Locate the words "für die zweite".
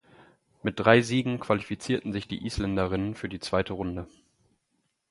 3.13-3.73